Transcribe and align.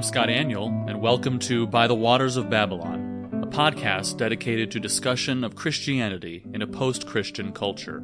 I'm 0.00 0.04
Scott 0.04 0.30
Aniol, 0.30 0.88
and 0.88 1.02
welcome 1.02 1.38
to 1.40 1.66
By 1.66 1.86
the 1.86 1.94
Waters 1.94 2.38
of 2.38 2.48
Babylon, 2.48 3.42
a 3.42 3.46
podcast 3.46 4.16
dedicated 4.16 4.70
to 4.70 4.80
discussion 4.80 5.44
of 5.44 5.54
Christianity 5.54 6.42
in 6.54 6.62
a 6.62 6.66
post 6.66 7.06
Christian 7.06 7.52
culture. 7.52 8.02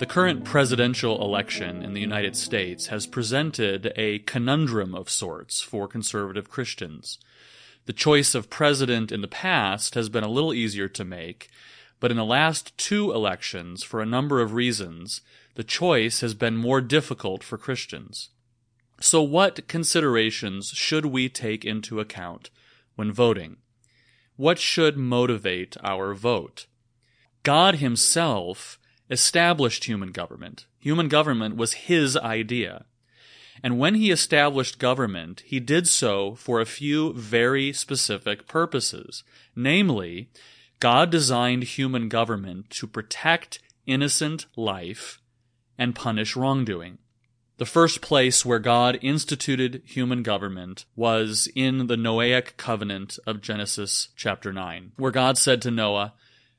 The 0.00 0.06
current 0.06 0.44
presidential 0.44 1.22
election 1.22 1.84
in 1.84 1.94
the 1.94 2.00
United 2.00 2.34
States 2.34 2.88
has 2.88 3.06
presented 3.06 3.92
a 3.94 4.18
conundrum 4.18 4.92
of 4.92 5.08
sorts 5.08 5.60
for 5.60 5.86
conservative 5.86 6.50
Christians. 6.50 7.20
The 7.86 7.92
choice 7.92 8.34
of 8.34 8.50
president 8.50 9.12
in 9.12 9.20
the 9.20 9.28
past 9.28 9.94
has 9.94 10.08
been 10.08 10.24
a 10.24 10.28
little 10.28 10.52
easier 10.52 10.88
to 10.88 11.04
make, 11.04 11.48
but 12.00 12.10
in 12.10 12.16
the 12.16 12.24
last 12.24 12.76
two 12.76 13.12
elections, 13.12 13.84
for 13.84 14.02
a 14.02 14.04
number 14.04 14.40
of 14.40 14.52
reasons, 14.52 15.20
the 15.54 15.62
choice 15.62 16.22
has 16.22 16.34
been 16.34 16.56
more 16.56 16.80
difficult 16.80 17.44
for 17.44 17.56
Christians. 17.56 18.30
So, 19.00 19.22
what 19.22 19.68
considerations 19.68 20.70
should 20.70 21.06
we 21.06 21.28
take 21.28 21.64
into 21.64 22.00
account 22.00 22.50
when 22.96 23.12
voting? 23.12 23.58
What 24.36 24.58
should 24.58 24.96
motivate 24.96 25.76
our 25.82 26.14
vote? 26.14 26.66
God 27.44 27.76
Himself 27.76 28.78
established 29.08 29.84
human 29.84 30.10
government. 30.10 30.66
Human 30.80 31.08
government 31.08 31.56
was 31.56 31.72
His 31.88 32.16
idea. 32.16 32.86
And 33.62 33.78
when 33.78 33.94
He 33.94 34.10
established 34.10 34.78
government, 34.78 35.42
He 35.46 35.60
did 35.60 35.86
so 35.86 36.34
for 36.34 36.60
a 36.60 36.66
few 36.66 37.12
very 37.12 37.72
specific 37.72 38.48
purposes. 38.48 39.22
Namely, 39.54 40.28
God 40.80 41.10
designed 41.10 41.62
human 41.64 42.08
government 42.08 42.70
to 42.70 42.86
protect 42.86 43.60
innocent 43.86 44.46
life 44.56 45.20
and 45.76 45.94
punish 45.94 46.36
wrongdoing. 46.36 46.98
The 47.58 47.66
first 47.66 48.00
place 48.00 48.46
where 48.46 48.60
God 48.60 49.00
instituted 49.02 49.82
human 49.84 50.22
government 50.22 50.84
was 50.94 51.48
in 51.56 51.88
the 51.88 51.96
Noahic 51.96 52.56
covenant 52.56 53.18
of 53.26 53.40
Genesis 53.40 54.10
chapter 54.14 54.52
9, 54.52 54.92
where 54.96 55.10
God 55.10 55.36
said 55.36 55.60
to 55.62 55.72
Noah, 55.72 56.14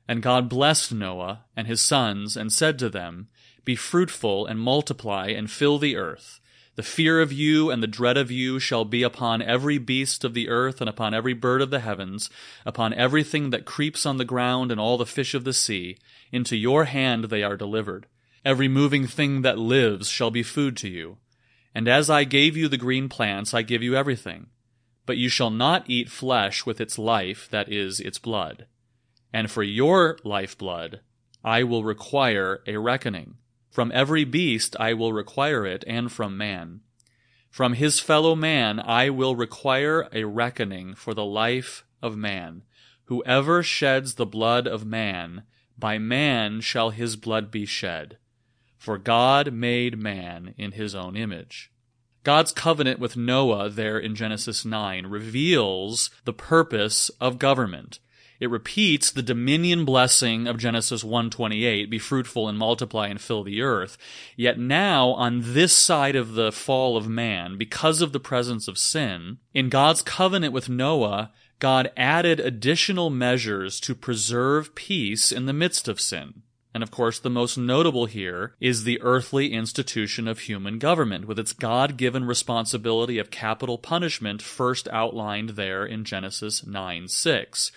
And 0.06 0.22
God 0.22 0.50
blessed 0.50 0.92
Noah 0.92 1.46
and 1.56 1.66
his 1.66 1.80
sons, 1.80 2.36
and 2.36 2.52
said 2.52 2.78
to 2.80 2.90
them, 2.90 3.28
Be 3.64 3.76
fruitful 3.76 4.44
and 4.44 4.60
multiply 4.60 5.28
and 5.28 5.50
fill 5.50 5.78
the 5.78 5.96
earth. 5.96 6.38
The 6.76 6.82
fear 6.82 7.22
of 7.22 7.32
you 7.32 7.70
and 7.70 7.82
the 7.82 7.86
dread 7.86 8.18
of 8.18 8.30
you 8.30 8.58
shall 8.58 8.84
be 8.84 9.02
upon 9.02 9.40
every 9.40 9.78
beast 9.78 10.22
of 10.22 10.34
the 10.34 10.50
earth 10.50 10.82
and 10.82 10.90
upon 10.90 11.14
every 11.14 11.32
bird 11.32 11.62
of 11.62 11.70
the 11.70 11.80
heavens, 11.80 12.28
upon 12.66 12.92
everything 12.92 13.48
that 13.50 13.64
creeps 13.64 14.04
on 14.04 14.18
the 14.18 14.26
ground 14.26 14.70
and 14.70 14.78
all 14.78 14.98
the 14.98 15.06
fish 15.06 15.32
of 15.32 15.44
the 15.44 15.54
sea. 15.54 15.96
Into 16.30 16.56
your 16.56 16.84
hand 16.84 17.24
they 17.24 17.42
are 17.42 17.56
delivered. 17.56 18.06
Every 18.44 18.68
moving 18.68 19.06
thing 19.06 19.42
that 19.42 19.58
lives 19.58 20.08
shall 20.08 20.30
be 20.30 20.42
food 20.42 20.76
to 20.78 20.88
you. 20.88 21.18
And 21.74 21.86
as 21.86 22.08
I 22.08 22.24
gave 22.24 22.56
you 22.56 22.68
the 22.68 22.78
green 22.78 23.08
plants, 23.08 23.52
I 23.52 23.62
give 23.62 23.82
you 23.82 23.94
everything. 23.94 24.46
But 25.04 25.18
you 25.18 25.28
shall 25.28 25.50
not 25.50 25.88
eat 25.88 26.10
flesh 26.10 26.64
with 26.64 26.80
its 26.80 26.98
life, 26.98 27.48
that 27.50 27.70
is, 27.70 28.00
its 28.00 28.18
blood. 28.18 28.66
And 29.32 29.50
for 29.50 29.62
your 29.62 30.18
lifeblood, 30.24 31.00
I 31.44 31.62
will 31.64 31.84
require 31.84 32.62
a 32.66 32.78
reckoning. 32.78 33.36
From 33.70 33.92
every 33.94 34.24
beast 34.24 34.74
I 34.80 34.94
will 34.94 35.12
require 35.12 35.66
it, 35.66 35.84
and 35.86 36.10
from 36.10 36.36
man. 36.36 36.80
From 37.50 37.74
his 37.74 38.00
fellow 38.00 38.34
man 38.34 38.80
I 38.80 39.10
will 39.10 39.36
require 39.36 40.08
a 40.12 40.24
reckoning 40.24 40.94
for 40.94 41.14
the 41.14 41.24
life 41.24 41.84
of 42.00 42.16
man. 42.16 42.62
Whoever 43.04 43.62
sheds 43.62 44.14
the 44.14 44.26
blood 44.26 44.66
of 44.66 44.86
man, 44.86 45.42
by 45.78 45.98
man 45.98 46.60
shall 46.60 46.90
his 46.90 47.16
blood 47.16 47.50
be 47.50 47.66
shed. 47.66 48.18
For 48.80 48.96
God 48.96 49.52
made 49.52 49.98
man 49.98 50.54
in 50.56 50.72
his 50.72 50.94
own 50.94 51.14
image. 51.14 51.70
God's 52.24 52.50
covenant 52.50 52.98
with 52.98 53.14
Noah 53.14 53.68
there 53.68 53.98
in 53.98 54.14
Genesis 54.14 54.64
9 54.64 55.06
reveals 55.06 56.08
the 56.24 56.32
purpose 56.32 57.10
of 57.20 57.38
government. 57.38 57.98
It 58.40 58.48
repeats 58.48 59.10
the 59.10 59.20
dominion 59.20 59.84
blessing 59.84 60.48
of 60.48 60.56
Genesis 60.56 61.04
1:28, 61.04 61.90
be 61.90 61.98
fruitful 61.98 62.48
and 62.48 62.56
multiply 62.56 63.08
and 63.08 63.20
fill 63.20 63.42
the 63.42 63.60
earth. 63.60 63.98
Yet 64.34 64.58
now 64.58 65.10
on 65.10 65.52
this 65.52 65.74
side 65.74 66.16
of 66.16 66.32
the 66.32 66.50
fall 66.50 66.96
of 66.96 67.06
man, 67.06 67.58
because 67.58 68.00
of 68.00 68.12
the 68.12 68.18
presence 68.18 68.66
of 68.66 68.78
sin, 68.78 69.40
in 69.52 69.68
God's 69.68 70.00
covenant 70.00 70.54
with 70.54 70.70
Noah, 70.70 71.32
God 71.58 71.92
added 71.98 72.40
additional 72.40 73.10
measures 73.10 73.78
to 73.80 73.94
preserve 73.94 74.74
peace 74.74 75.32
in 75.32 75.44
the 75.44 75.52
midst 75.52 75.86
of 75.86 76.00
sin. 76.00 76.44
And 76.72 76.82
of 76.82 76.90
course, 76.90 77.18
the 77.18 77.30
most 77.30 77.58
notable 77.58 78.06
here 78.06 78.54
is 78.60 78.84
the 78.84 79.00
earthly 79.02 79.52
institution 79.52 80.28
of 80.28 80.40
human 80.40 80.78
government, 80.78 81.26
with 81.26 81.38
its 81.38 81.52
God 81.52 81.96
given 81.96 82.24
responsibility 82.24 83.18
of 83.18 83.30
capital 83.30 83.76
punishment 83.76 84.40
first 84.40 84.86
outlined 84.88 85.50
there 85.50 85.84
in 85.84 86.04
Genesis 86.04 86.64
9 86.64 87.08
6. 87.08 87.72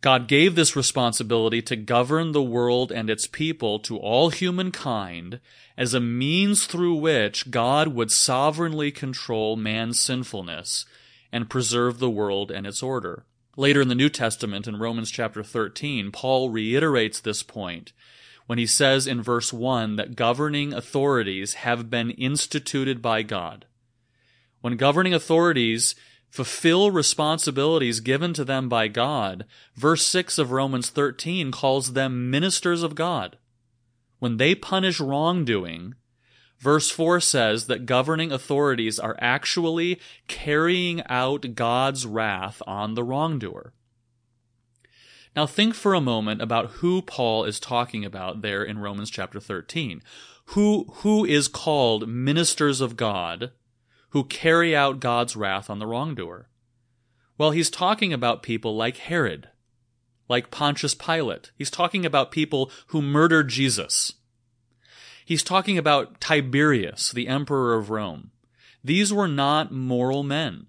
God 0.00 0.28
gave 0.28 0.54
this 0.54 0.76
responsibility 0.76 1.62
to 1.62 1.76
govern 1.76 2.32
the 2.32 2.42
world 2.42 2.92
and 2.92 3.08
its 3.08 3.26
people 3.26 3.78
to 3.80 3.96
all 3.96 4.28
humankind 4.28 5.40
as 5.78 5.94
a 5.94 6.00
means 6.00 6.66
through 6.66 6.94
which 6.96 7.50
God 7.50 7.88
would 7.88 8.10
sovereignly 8.10 8.90
control 8.90 9.56
man's 9.56 9.98
sinfulness 9.98 10.84
and 11.32 11.48
preserve 11.48 11.98
the 11.98 12.10
world 12.10 12.50
and 12.50 12.66
its 12.66 12.82
order. 12.82 13.24
Later 13.56 13.80
in 13.80 13.88
the 13.88 13.94
New 13.94 14.08
Testament, 14.08 14.66
in 14.66 14.78
Romans 14.78 15.10
chapter 15.10 15.42
13, 15.42 16.10
Paul 16.10 16.50
reiterates 16.50 17.20
this 17.20 17.42
point 17.42 17.92
when 18.46 18.58
he 18.58 18.66
says 18.66 19.06
in 19.06 19.22
verse 19.22 19.52
1 19.52 19.96
that 19.96 20.16
governing 20.16 20.72
authorities 20.72 21.54
have 21.54 21.90
been 21.90 22.10
instituted 22.10 23.00
by 23.00 23.22
God. 23.22 23.64
When 24.60 24.76
governing 24.76 25.14
authorities 25.14 25.94
fulfill 26.28 26.90
responsibilities 26.90 28.00
given 28.00 28.34
to 28.34 28.44
them 28.44 28.68
by 28.68 28.88
God, 28.88 29.44
verse 29.76 30.06
6 30.06 30.38
of 30.38 30.50
Romans 30.50 30.90
13 30.90 31.52
calls 31.52 31.92
them 31.92 32.30
ministers 32.30 32.82
of 32.82 32.94
God. 32.94 33.38
When 34.18 34.36
they 34.36 34.54
punish 34.54 35.00
wrongdoing, 35.00 35.94
verse 36.58 36.90
4 36.90 37.20
says 37.20 37.66
that 37.66 37.86
governing 37.86 38.32
authorities 38.32 38.98
are 38.98 39.16
actually 39.20 40.00
carrying 40.28 41.02
out 41.06 41.54
God's 41.54 42.06
wrath 42.06 42.60
on 42.66 42.94
the 42.94 43.04
wrongdoer. 43.04 43.72
Now 45.34 45.46
think 45.46 45.74
for 45.74 45.94
a 45.94 46.00
moment 46.00 46.40
about 46.40 46.72
who 46.72 47.02
Paul 47.02 47.44
is 47.44 47.58
talking 47.58 48.04
about 48.04 48.42
there 48.42 48.62
in 48.62 48.78
Romans 48.78 49.10
chapter 49.10 49.40
13. 49.40 50.02
Who, 50.48 50.86
who 50.96 51.24
is 51.24 51.48
called 51.48 52.08
ministers 52.08 52.80
of 52.80 52.96
God 52.96 53.52
who 54.10 54.24
carry 54.24 54.76
out 54.76 55.00
God's 55.00 55.34
wrath 55.34 55.68
on 55.68 55.80
the 55.80 55.86
wrongdoer? 55.86 56.48
Well, 57.36 57.50
he's 57.50 57.70
talking 57.70 58.12
about 58.12 58.44
people 58.44 58.76
like 58.76 58.98
Herod, 58.98 59.48
like 60.28 60.52
Pontius 60.52 60.94
Pilate. 60.94 61.50
He's 61.56 61.70
talking 61.70 62.06
about 62.06 62.30
people 62.30 62.70
who 62.88 63.02
murdered 63.02 63.48
Jesus. 63.48 64.12
He's 65.24 65.42
talking 65.42 65.78
about 65.78 66.20
Tiberius, 66.20 67.10
the 67.10 67.26
emperor 67.26 67.74
of 67.74 67.90
Rome. 67.90 68.30
These 68.84 69.12
were 69.12 69.26
not 69.26 69.72
moral 69.72 70.22
men. 70.22 70.68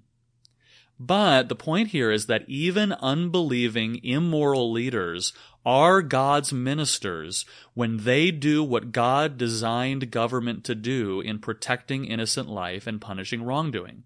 But 1.00 1.50
the 1.50 1.56
point 1.56 1.90
here 1.90 2.12
is 2.12 2.28
that 2.28 2.46
even 2.48 2.94
unbelieving, 2.94 4.00
immoral 4.04 4.72
leaders 4.72 5.34
are 5.66 6.02
God's 6.02 6.54
ministers 6.54 7.46
when 7.74 7.98
they 7.98 8.32
do 8.32 8.64
what 8.64 8.92
God 8.92 9.38
designed 9.38 10.12
government 10.12 10.64
to 10.66 10.76
do 10.76 11.20
in 11.22 11.40
protecting 11.40 12.06
innocent 12.06 12.48
life 12.48 12.88
and 12.88 13.02
punishing 13.02 13.44
wrongdoing. 13.44 14.04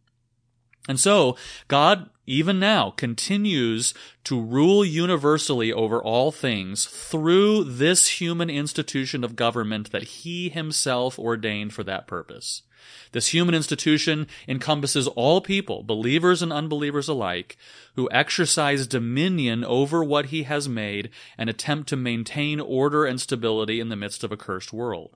And 0.90 1.00
so, 1.00 1.38
God, 1.68 2.10
even 2.26 2.60
now, 2.60 2.90
continues 2.90 3.94
to 4.24 4.42
rule 4.42 4.84
universally 4.84 5.72
over 5.72 6.02
all 6.02 6.32
things 6.32 6.86
through 6.86 7.64
this 7.66 8.20
human 8.20 8.50
institution 8.50 9.24
of 9.24 9.36
government 9.36 9.92
that 9.92 10.04
He 10.04 10.50
Himself 10.50 11.20
ordained 11.20 11.74
for 11.74 11.84
that 11.84 12.08
purpose. 12.08 12.64
This 13.12 13.28
human 13.36 13.54
institution 13.54 14.26
encompasses 14.48 15.08
all 15.10 15.42
people, 15.42 15.84
believers 15.84 16.42
and 16.42 16.52
unbelievers 16.52 17.08
alike, 17.08 17.56
who 17.96 18.10
exercise 18.12 18.88
dominion 18.88 19.64
over 19.64 20.04
what 20.04 20.28
he 20.28 20.44
has 20.44 20.68
made 20.68 21.12
and 21.38 21.52
attempt 21.52 21.90
to 21.90 21.96
maintain 21.96 22.60
order 22.60 23.06
and 23.06 23.22
stability 23.22 23.80
in 23.80 23.90
the 23.90 23.96
midst 23.96 24.24
of 24.24 24.32
a 24.32 24.38
cursed 24.38 24.74
world. 24.74 25.16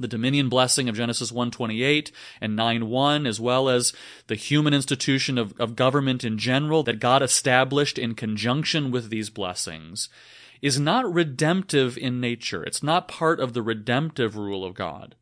The 0.00 0.08
dominion 0.08 0.48
blessing 0.48 0.88
of 0.88 0.96
Genesis 0.96 1.30
1:28 1.30 2.10
and 2.40 2.56
9:1 2.56 3.26
as 3.26 3.38
well 3.38 3.68
as 3.68 3.92
the 4.28 4.34
human 4.34 4.72
institution 4.72 5.36
of, 5.36 5.52
of 5.60 5.76
government 5.76 6.24
in 6.24 6.38
general 6.38 6.82
that 6.84 7.00
God 7.00 7.22
established 7.22 7.98
in 7.98 8.14
conjunction 8.14 8.90
with 8.90 9.10
these 9.10 9.28
blessings 9.28 10.08
is 10.62 10.80
not 10.80 11.12
redemptive 11.12 11.98
in 11.98 12.18
nature. 12.18 12.64
It's 12.64 12.82
not 12.82 13.08
part 13.08 13.40
of 13.40 13.52
the 13.52 13.62
redemptive 13.62 14.36
rule 14.36 14.64
of 14.64 14.74
God. 14.74 15.16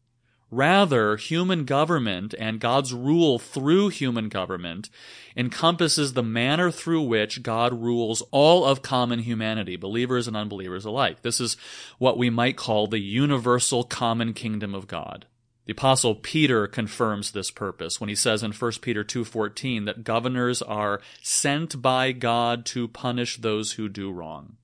Rather, 0.50 1.16
human 1.16 1.64
government 1.64 2.34
and 2.38 2.58
God's 2.58 2.94
rule 2.94 3.38
through 3.38 3.88
human 3.88 4.30
government 4.30 4.88
encompasses 5.36 6.14
the 6.14 6.22
manner 6.22 6.70
through 6.70 7.02
which 7.02 7.42
God 7.42 7.82
rules 7.82 8.22
all 8.30 8.64
of 8.64 8.80
common 8.80 9.18
humanity, 9.20 9.76
believers 9.76 10.26
and 10.26 10.36
unbelievers 10.36 10.86
alike. 10.86 11.20
This 11.20 11.38
is 11.38 11.58
what 11.98 12.16
we 12.16 12.30
might 12.30 12.56
call 12.56 12.86
the 12.86 12.98
universal 12.98 13.84
common 13.84 14.32
kingdom 14.32 14.74
of 14.74 14.86
God. 14.86 15.26
The 15.66 15.72
apostle 15.72 16.14
Peter 16.14 16.66
confirms 16.66 17.32
this 17.32 17.50
purpose 17.50 18.00
when 18.00 18.08
he 18.08 18.14
says 18.14 18.42
in 18.42 18.52
1 18.52 18.80
Peter 18.80 19.04
2:14 19.04 19.84
that 19.84 20.02
governors 20.02 20.62
are 20.62 21.02
sent 21.22 21.82
by 21.82 22.12
God 22.12 22.64
to 22.66 22.88
punish 22.88 23.36
those 23.36 23.72
who 23.72 23.90
do 23.90 24.10
wrong. 24.10 24.56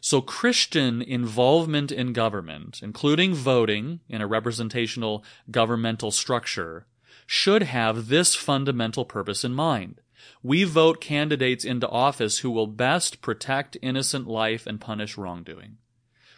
So 0.00 0.20
Christian 0.20 1.02
involvement 1.02 1.90
in 1.90 2.12
government, 2.12 2.80
including 2.82 3.34
voting 3.34 4.00
in 4.08 4.20
a 4.20 4.26
representational 4.26 5.24
governmental 5.50 6.10
structure, 6.10 6.86
should 7.26 7.62
have 7.64 8.08
this 8.08 8.34
fundamental 8.34 9.04
purpose 9.04 9.44
in 9.44 9.54
mind. 9.54 10.00
We 10.42 10.64
vote 10.64 11.00
candidates 11.00 11.64
into 11.64 11.88
office 11.88 12.38
who 12.38 12.50
will 12.50 12.66
best 12.66 13.20
protect 13.20 13.76
innocent 13.82 14.26
life 14.26 14.66
and 14.66 14.80
punish 14.80 15.18
wrongdoing. 15.18 15.78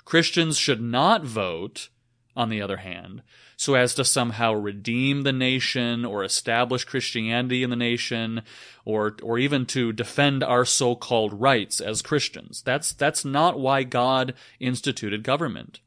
Christians 0.05 0.59
should 0.59 0.81
not 0.81 1.25
vote 1.25 1.91
on 2.37 2.49
the 2.49 2.63
other 2.63 2.79
hand, 2.79 3.23
so 3.57 3.75
as 3.75 3.95
to 3.95 4.05
somehow 4.05 4.53
redeem 4.53 5.23
the 5.23 5.33
nation 5.33 6.05
or 6.05 6.25
establish 6.25 6.85
Christianity 6.85 7.63
in 7.63 7.71
the 7.71 7.77
nation 7.77 8.43
or 8.85 9.17
or 9.23 9.39
even 9.39 9.67
to 9.67 9.93
defend 9.93 10.43
our 10.43 10.65
so-called 10.65 11.41
rights 11.41 11.81
as 11.81 12.03
Christians. 12.03 12.63
That's 12.63 12.93
that's 12.93 13.25
not 13.25 13.59
why 13.59 13.83
God 13.83 14.35
instituted 14.59 15.23
government. 15.23 15.81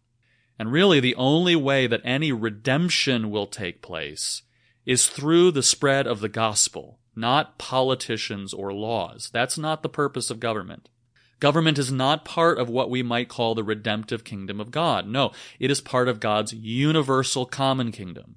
And 0.59 0.71
really 0.71 0.99
the 0.99 1.15
only 1.15 1.55
way 1.55 1.87
that 1.87 2.01
any 2.03 2.31
redemption 2.31 3.31
will 3.31 3.47
take 3.47 3.81
place 3.81 4.43
is 4.85 5.07
through 5.07 5.51
the 5.51 5.63
spread 5.63 6.05
of 6.05 6.19
the 6.19 6.29
gospel, 6.29 6.99
not 7.15 7.57
politicians 7.57 8.53
or 8.53 8.73
laws. 8.73 9.29
That's 9.33 9.57
not 9.57 9.81
the 9.81 9.89
purpose 9.89 10.29
of 10.29 10.39
government. 10.39 10.89
Government 11.43 11.77
is 11.77 11.91
not 11.91 12.23
part 12.23 12.57
of 12.57 12.69
what 12.69 12.89
we 12.89 13.03
might 13.03 13.27
call 13.27 13.53
the 13.53 13.65
redemptive 13.65 14.23
kingdom 14.23 14.61
of 14.61 14.71
God. 14.71 15.05
No, 15.05 15.33
it 15.59 15.69
is 15.69 15.81
part 15.81 16.07
of 16.07 16.21
God's 16.21 16.53
universal 16.53 17.45
common 17.45 17.91
kingdom. 17.91 18.35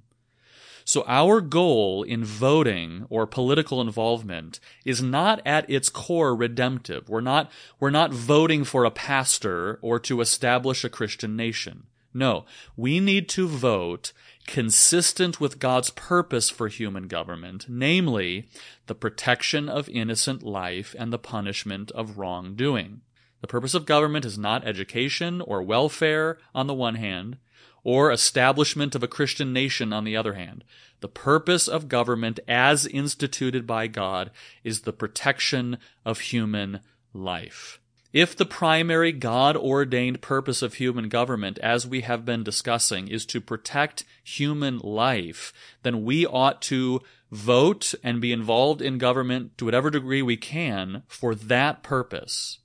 So 0.83 1.05
our 1.07 1.39
goal 1.39 2.03
in 2.03 2.25
voting 2.25 3.05
or 3.09 3.25
political 3.25 3.79
involvement 3.79 4.59
is 4.83 5.01
not 5.01 5.41
at 5.45 5.69
its 5.69 5.87
core 5.87 6.35
redemptive. 6.35 7.07
We're 7.07 7.21
not, 7.21 7.49
we're 7.79 7.91
not 7.91 8.11
voting 8.11 8.65
for 8.65 8.83
a 8.83 8.91
pastor 8.91 9.79
or 9.81 9.99
to 9.99 10.19
establish 10.19 10.83
a 10.83 10.89
Christian 10.89 11.37
nation. 11.37 11.83
No, 12.17 12.45
we 12.75 12.99
need 12.99 13.29
to 13.29 13.47
vote 13.47 14.11
consistent 14.47 15.39
with 15.39 15.59
God's 15.59 15.91
purpose 15.91 16.49
for 16.49 16.67
human 16.67 17.07
government, 17.07 17.67
namely, 17.69 18.49
the 18.87 18.95
protection 18.95 19.69
of 19.69 19.87
innocent 19.87 20.41
life 20.41 20.95
and 20.97 21.13
the 21.13 21.19
punishment 21.19 21.91
of 21.91 22.17
wrongdoing. 22.17 23.01
The 23.41 23.47
purpose 23.47 23.75
of 23.75 23.85
government 23.85 24.25
is 24.25 24.35
not 24.35 24.65
education 24.65 25.41
or 25.41 25.61
welfare 25.61 26.39
on 26.55 26.65
the 26.65 26.73
one 26.73 26.95
hand, 26.95 27.37
or 27.83 28.11
establishment 28.11 28.95
of 28.95 29.03
a 29.03 29.07
Christian 29.07 29.53
nation 29.53 29.93
on 29.93 30.03
the 30.03 30.17
other 30.17 30.33
hand. 30.33 30.63
The 31.01 31.07
purpose 31.07 31.67
of 31.67 31.87
government 31.87 32.39
as 32.47 32.87
instituted 32.87 33.67
by 33.67 33.85
God 33.85 34.31
is 34.63 34.81
the 34.81 34.91
protection 34.91 35.77
of 36.03 36.19
human 36.21 36.79
life. 37.13 37.79
If 38.13 38.35
the 38.35 38.45
primary 38.45 39.11
God 39.11 39.57
ordained 39.57 40.21
purpose 40.21 40.61
of 40.61 40.75
human 40.75 41.09
government, 41.09 41.57
as 41.59 41.85
we 41.85 42.01
have 42.01 42.23
been 42.25 42.43
discussing, 42.43 43.07
is 43.07 43.25
to 43.27 43.41
protect 43.41 44.05
human 44.23 44.79
life, 44.79 45.51
then 45.83 46.03
we 46.03 46.25
ought 46.25 46.61
to 46.63 47.01
vote 47.31 47.93
and 48.03 48.21
be 48.21 48.31
involved 48.31 48.81
in 48.81 48.97
government 48.97 49.57
to 49.57 49.65
whatever 49.65 49.89
degree 49.89 50.21
we 50.21 50.37
can 50.37 51.03
for 51.07 51.35
that 51.35 51.83
purpose. 51.83 52.59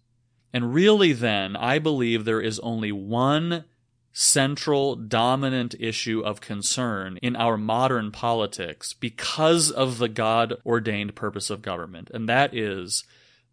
And 0.53 0.73
really, 0.73 1.13
then, 1.13 1.57
I 1.57 1.79
believe 1.79 2.25
there 2.25 2.41
is 2.41 2.61
only 2.61 2.93
one 2.93 3.65
central 4.13 4.95
dominant 4.95 5.75
issue 5.81 6.21
of 6.21 6.41
concern 6.41 7.19
in 7.23 7.35
our 7.35 7.57
modern 7.57 8.11
politics 8.13 8.93
because 8.93 9.71
of 9.71 9.99
the 9.99 10.09
God 10.09 10.55
ordained 10.67 11.15
purpose 11.15 11.49
of 11.51 11.63
government, 11.63 12.11
and 12.13 12.29
that 12.29 12.55
is 12.55 13.05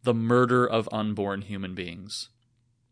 the 0.04 0.13
murder 0.13 0.66
of 0.66 0.90
unborn 0.92 1.42
human 1.42 1.74
beings. 1.75 2.30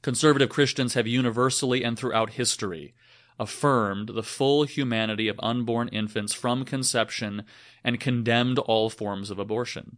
Conservative 0.01 0.50
Christians 0.50 0.94
have 0.94 1.07
universally 1.07 1.83
and 1.83 1.98
throughout 1.98 2.31
history 2.31 2.94
affirmed 3.39 4.09
the 4.09 4.24
full 4.24 4.63
humanity 4.63 5.27
of 5.27 5.39
unborn 5.44 5.88
infants 5.89 6.33
from 6.33 6.65
conception 6.65 7.44
and 7.83 8.00
condemned 8.00 8.59
all 8.59 8.89
forms 8.89 9.30
of 9.30 9.39
abortion. 9.39 9.98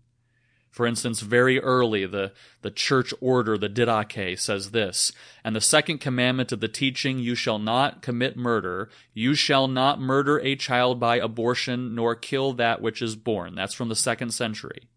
For 0.69 0.85
instance, 0.85 1.21
very 1.21 1.59
early, 1.59 2.05
the, 2.05 2.31
the 2.61 2.69
church 2.69 3.11
order, 3.19 3.57
the 3.57 3.69
Didache, 3.69 4.39
says 4.39 4.69
this, 4.69 5.11
and 5.43 5.55
the 5.55 5.61
second 5.61 5.97
commandment 5.97 6.51
of 6.51 6.59
the 6.59 6.67
teaching, 6.67 7.17
you 7.17 7.33
shall 7.33 7.57
not 7.57 8.03
commit 8.03 8.37
murder, 8.37 8.89
you 9.13 9.33
shall 9.33 9.67
not 9.67 9.99
murder 9.99 10.39
a 10.39 10.55
child 10.55 10.99
by 10.99 11.17
abortion, 11.17 11.95
nor 11.95 12.13
kill 12.13 12.53
that 12.53 12.81
which 12.81 13.01
is 13.01 13.15
born. 13.15 13.55
That's 13.55 13.73
from 13.73 13.89
the 13.89 13.95
second 13.95 14.31
century. 14.31 14.89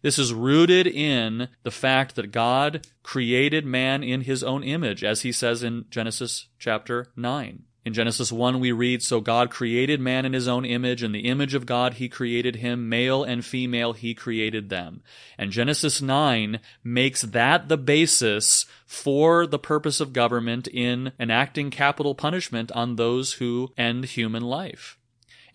This 0.00 0.18
is 0.18 0.32
rooted 0.32 0.86
in 0.86 1.48
the 1.64 1.70
fact 1.70 2.14
that 2.14 2.30
God 2.30 2.86
created 3.02 3.66
man 3.66 4.02
in 4.02 4.22
his 4.22 4.44
own 4.44 4.62
image, 4.62 5.02
as 5.02 5.22
he 5.22 5.32
says 5.32 5.62
in 5.62 5.86
Genesis 5.90 6.46
chapter 6.58 7.08
9. 7.16 7.64
In 7.84 7.94
Genesis 7.94 8.30
1, 8.30 8.60
we 8.60 8.70
read, 8.70 9.02
So 9.02 9.20
God 9.20 9.50
created 9.50 9.98
man 9.98 10.26
in 10.26 10.34
his 10.34 10.46
own 10.46 10.66
image, 10.66 11.02
in 11.02 11.12
the 11.12 11.26
image 11.26 11.54
of 11.54 11.64
God 11.64 11.94
he 11.94 12.08
created 12.08 12.56
him, 12.56 12.88
male 12.88 13.24
and 13.24 13.42
female 13.42 13.94
he 13.94 14.14
created 14.14 14.68
them. 14.68 15.02
And 15.38 15.50
Genesis 15.50 16.02
9 16.02 16.60
makes 16.84 17.22
that 17.22 17.68
the 17.68 17.78
basis 17.78 18.66
for 18.84 19.46
the 19.46 19.58
purpose 19.58 20.00
of 20.00 20.12
government 20.12 20.68
in 20.68 21.12
enacting 21.18 21.70
capital 21.70 22.14
punishment 22.14 22.70
on 22.72 22.96
those 22.96 23.34
who 23.34 23.72
end 23.78 24.04
human 24.04 24.42
life. 24.42 24.97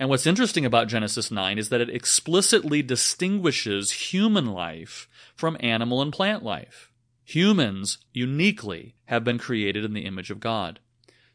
And 0.03 0.09
what's 0.09 0.27
interesting 0.27 0.65
about 0.65 0.89
Genesis 0.89 1.31
9 1.31 1.57
is 1.57 1.69
that 1.69 1.79
it 1.79 1.89
explicitly 1.89 2.81
distinguishes 2.81 4.11
human 4.11 4.47
life 4.47 5.07
from 5.33 5.55
animal 5.61 6.01
and 6.01 6.11
plant 6.11 6.43
life. 6.43 6.91
Humans 7.23 7.99
uniquely 8.11 8.95
have 9.05 9.23
been 9.23 9.37
created 9.37 9.85
in 9.85 9.93
the 9.93 10.03
image 10.03 10.29
of 10.29 10.41
God. 10.41 10.81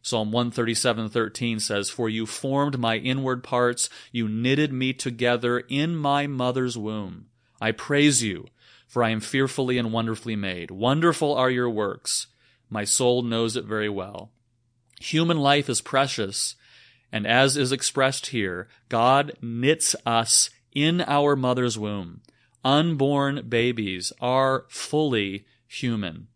Psalm 0.03 0.33
137:13 0.33 1.59
says, 1.61 1.89
"For 1.89 2.11
you 2.11 2.27
formed 2.27 2.79
my 2.79 2.99
inward 2.99 3.43
parts, 3.43 3.89
you 4.13 4.29
knitted 4.29 4.71
me 4.71 4.93
together 4.93 5.61
in 5.61 5.97
my 5.97 6.27
mother's 6.27 6.77
womb. 6.77 7.29
I 7.63 7.73
praise 7.73 8.23
you, 8.23 8.49
for 8.87 9.03
I 9.03 9.09
am 9.09 9.21
fearfully 9.21 9.79
and 9.79 9.95
wonderfully 9.95 10.37
made. 10.37 10.71
Wonderful 10.71 11.33
are 11.35 11.51
your 11.51 11.71
works. 11.71 12.27
My 12.69 12.85
soul 12.85 13.23
knows 13.23 13.57
it 13.57 13.65
very 13.65 13.89
well." 13.89 14.31
Human 15.01 15.39
life 15.39 15.71
is 15.71 15.81
precious 15.81 16.55
and 17.13 17.27
as 17.27 17.57
is 17.57 17.73
expressed 17.73 18.29
here, 18.29 18.69
God 18.89 19.33
knits 19.41 19.97
us 20.05 20.51
in 20.75 21.01
our 21.03 21.37
mother's 21.37 21.79
womb. 21.79 22.23
Unborn 22.65 23.49
babies 23.49 24.13
are 24.21 24.67
fully 24.69 25.47
human. 25.67 26.29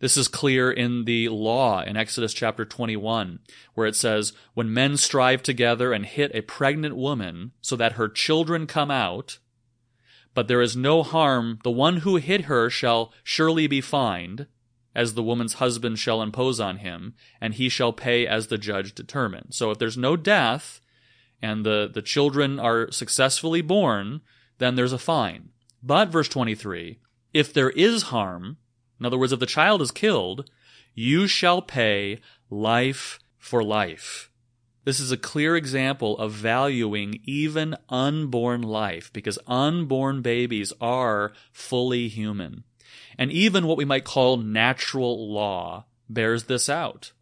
This 0.00 0.16
is 0.16 0.28
clear 0.28 0.70
in 0.70 1.04
the 1.04 1.28
law 1.28 1.82
in 1.82 1.96
Exodus 1.96 2.32
chapter 2.32 2.64
21, 2.64 3.40
where 3.74 3.86
it 3.86 3.96
says, 3.96 4.32
When 4.54 4.72
men 4.72 4.96
strive 4.96 5.42
together 5.42 5.92
and 5.92 6.06
hit 6.06 6.30
a 6.34 6.42
pregnant 6.42 6.96
woman 6.96 7.50
so 7.60 7.74
that 7.76 7.94
her 7.94 8.08
children 8.08 8.66
come 8.68 8.92
out, 8.92 9.38
but 10.34 10.46
there 10.46 10.62
is 10.62 10.76
no 10.76 11.02
harm, 11.02 11.58
the 11.64 11.70
one 11.70 11.98
who 11.98 12.16
hit 12.16 12.42
her 12.42 12.70
shall 12.70 13.12
surely 13.24 13.66
be 13.66 13.80
fined, 13.80 14.46
as 14.98 15.14
the 15.14 15.22
woman's 15.22 15.54
husband 15.54 15.96
shall 15.96 16.20
impose 16.20 16.58
on 16.58 16.78
him, 16.78 17.14
and 17.40 17.54
he 17.54 17.68
shall 17.68 17.92
pay 17.92 18.26
as 18.26 18.48
the 18.48 18.58
judge 18.58 18.96
determines. 18.96 19.56
So 19.56 19.70
if 19.70 19.78
there's 19.78 19.96
no 19.96 20.16
death, 20.16 20.80
and 21.40 21.64
the, 21.64 21.88
the 21.92 22.02
children 22.02 22.58
are 22.58 22.90
successfully 22.90 23.60
born, 23.60 24.22
then 24.58 24.74
there's 24.74 24.92
a 24.92 24.98
fine. 24.98 25.50
But, 25.84 26.08
verse 26.08 26.28
23, 26.28 26.98
if 27.32 27.54
there 27.54 27.70
is 27.70 28.02
harm, 28.14 28.56
in 28.98 29.06
other 29.06 29.16
words, 29.16 29.32
if 29.32 29.38
the 29.38 29.46
child 29.46 29.80
is 29.82 29.92
killed, 29.92 30.50
you 30.96 31.28
shall 31.28 31.62
pay 31.62 32.18
life 32.50 33.20
for 33.38 33.62
life. 33.62 34.30
This 34.84 34.98
is 34.98 35.12
a 35.12 35.16
clear 35.16 35.54
example 35.54 36.18
of 36.18 36.32
valuing 36.32 37.20
even 37.22 37.76
unborn 37.88 38.62
life 38.62 39.12
because 39.12 39.38
unborn 39.46 40.22
babies 40.22 40.72
are 40.80 41.30
fully 41.52 42.08
human. 42.08 42.64
And 43.18 43.32
even 43.32 43.66
what 43.66 43.76
we 43.76 43.84
might 43.84 44.04
call 44.04 44.36
natural 44.36 45.30
law 45.30 45.86
bears 46.08 46.44
this 46.44 46.68
out. 46.68 47.12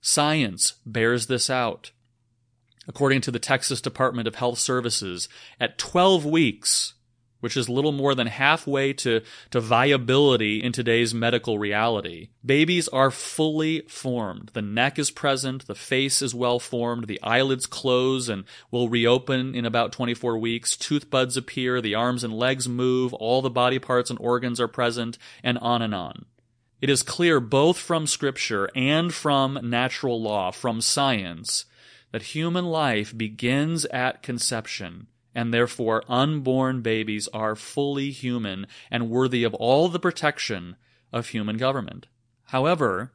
Science 0.00 0.74
bears 0.86 1.26
this 1.26 1.50
out. 1.50 1.92
According 2.88 3.20
to 3.22 3.30
the 3.30 3.38
Texas 3.38 3.82
Department 3.82 4.26
of 4.26 4.36
Health 4.36 4.58
Services, 4.58 5.28
at 5.60 5.76
12 5.78 6.24
weeks, 6.24 6.94
which 7.40 7.56
is 7.56 7.68
little 7.68 7.92
more 7.92 8.14
than 8.14 8.26
halfway 8.26 8.92
to, 8.92 9.20
to 9.50 9.60
viability 9.60 10.62
in 10.62 10.72
today's 10.72 11.12
medical 11.12 11.58
reality. 11.58 12.28
Babies 12.44 12.88
are 12.88 13.10
fully 13.10 13.80
formed. 13.82 14.50
The 14.52 14.62
neck 14.62 14.98
is 14.98 15.10
present, 15.10 15.66
the 15.66 15.74
face 15.74 16.22
is 16.22 16.34
well 16.34 16.58
formed, 16.58 17.06
the 17.06 17.20
eyelids 17.22 17.66
close 17.66 18.28
and 18.28 18.44
will 18.70 18.88
reopen 18.88 19.54
in 19.54 19.64
about 19.64 19.92
24 19.92 20.38
weeks, 20.38 20.76
tooth 20.76 21.10
buds 21.10 21.36
appear, 21.36 21.80
the 21.80 21.94
arms 21.94 22.24
and 22.24 22.32
legs 22.32 22.68
move, 22.68 23.12
all 23.14 23.42
the 23.42 23.50
body 23.50 23.78
parts 23.78 24.10
and 24.10 24.18
organs 24.20 24.60
are 24.60 24.68
present, 24.68 25.18
and 25.42 25.58
on 25.58 25.82
and 25.82 25.94
on. 25.94 26.26
It 26.80 26.88
is 26.88 27.02
clear 27.02 27.40
both 27.40 27.78
from 27.78 28.06
scripture 28.06 28.70
and 28.74 29.12
from 29.12 29.58
natural 29.62 30.20
law, 30.20 30.50
from 30.50 30.80
science, 30.80 31.66
that 32.10 32.34
human 32.34 32.64
life 32.64 33.16
begins 33.16 33.84
at 33.86 34.22
conception, 34.22 35.06
and 35.34 35.52
therefore 35.52 36.04
unborn 36.08 36.80
babies 36.82 37.28
are 37.28 37.56
fully 37.56 38.10
human 38.10 38.66
and 38.90 39.10
worthy 39.10 39.44
of 39.44 39.54
all 39.54 39.88
the 39.88 40.00
protection 40.00 40.76
of 41.12 41.28
human 41.28 41.56
government. 41.56 42.06
However, 42.46 43.12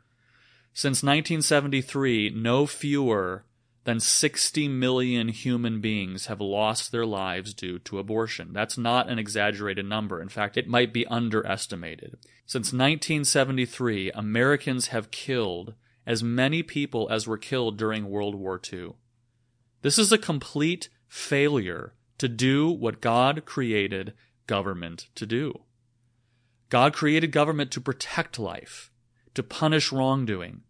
since 0.73 1.03
1973, 1.03 2.31
no 2.35 2.65
fewer 2.65 3.45
than 3.85 3.99
60 3.99 4.67
million 4.67 5.27
human 5.29 5.79
beings 5.79 6.25
have 6.25 6.41
lost 6.41 6.91
their 6.91 7.05
lives 7.05 7.53
due 7.53 7.79
to 7.79 7.99
abortion. 7.99 8.51
That's 8.51 8.77
not 8.77 9.09
an 9.09 9.19
exaggerated 9.19 9.85
number. 9.85 10.21
In 10.21 10.27
fact, 10.29 10.57
it 10.57 10.67
might 10.67 10.91
be 10.91 11.05
underestimated. 11.07 12.17
Since 12.45 12.73
1973, 12.73 14.11
Americans 14.11 14.87
have 14.87 15.11
killed 15.11 15.75
as 16.05 16.23
many 16.23 16.63
people 16.63 17.07
as 17.09 17.27
were 17.27 17.37
killed 17.37 17.77
during 17.77 18.09
World 18.09 18.35
War 18.35 18.59
II. 18.71 18.93
This 19.81 19.97
is 19.99 20.11
a 20.11 20.17
complete 20.17 20.89
failure 21.07 21.93
to 22.17 22.27
do 22.27 22.69
what 22.69 23.01
God 23.01 23.45
created 23.45 24.13
government 24.47 25.07
to 25.15 25.25
do. 25.25 25.61
God 26.69 26.93
created 26.93 27.31
government 27.31 27.71
to 27.71 27.81
protect 27.81 28.39
life, 28.39 28.91
to 29.33 29.43
punish 29.43 29.91
wrongdoing. 29.91 30.61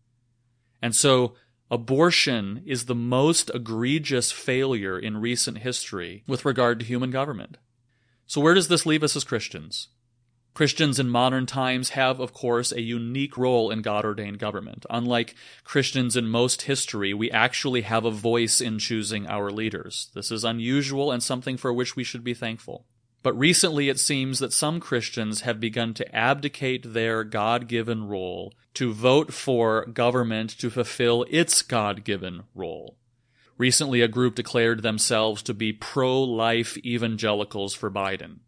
And 0.82 0.96
so, 0.96 1.36
abortion 1.72 2.62
is 2.66 2.86
the 2.86 2.96
most 2.96 3.50
egregious 3.54 4.32
failure 4.32 5.00
in 5.00 5.18
recent 5.18 5.60
history 5.60 6.24
with 6.28 6.46
regard 6.46 6.80
to 6.80 6.86
human 6.86 7.12
government. 7.12 7.58
So, 8.26 8.42
where 8.42 8.54
does 8.54 8.68
this 8.68 8.86
leave 8.86 9.04
us 9.04 9.16
as 9.16 9.24
Christians? 9.24 9.90
Christians 10.56 11.00
in 11.00 11.10
modern 11.10 11.46
times 11.46 11.90
have, 11.90 12.22
of 12.22 12.32
course, 12.32 12.72
a 12.72 12.82
unique 12.82 13.38
role 13.38 13.70
in 13.70 13.82
God 13.82 14.06
ordained 14.06 14.40
government. 14.40 14.86
Unlike 14.90 15.36
Christians 15.66 16.16
in 16.16 16.30
most 16.30 16.62
history, 16.62 17.14
we 17.14 17.30
actually 17.30 17.82
have 17.82 18.06
a 18.06 18.10
voice 18.10 18.62
in 18.62 18.80
choosing 18.80 19.28
our 19.28 19.52
leaders. 19.52 20.10
This 20.16 20.32
is 20.32 20.46
unusual 20.46 21.12
and 21.12 21.22
something 21.22 21.58
for 21.58 21.74
which 21.74 21.98
we 21.98 22.06
should 22.06 22.24
be 22.24 22.34
thankful. 22.34 22.86
But 23.22 23.38
recently 23.38 23.90
it 23.90 24.00
seems 24.00 24.40
that 24.40 24.54
some 24.54 24.80
Christians 24.80 25.42
have 25.42 25.60
begun 25.60 25.94
to 25.96 26.16
abdicate 26.16 26.94
their 26.94 27.26
God 27.26 27.68
given 27.68 28.08
role 28.08 28.54
to 28.76 28.94
vote 28.94 29.34
for 29.34 29.86
government 29.88 30.58
to 30.60 30.70
fulfill 30.70 31.26
its 31.30 31.62
God 31.64 32.06
given 32.06 32.44
role. 32.54 32.96
Recently, 33.58 34.02
a 34.02 34.08
group 34.08 34.36
declared 34.36 34.84
themselves 34.84 35.44
to 35.44 35.54
be 35.54 35.74
pro 35.74 36.22
life 36.22 36.78
evangelicals 36.78 37.74
for 37.74 37.92
Biden. 37.92 38.40